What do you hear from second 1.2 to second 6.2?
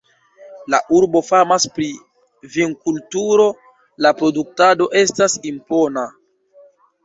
famas pri vinkulturo, la produktado estas impona.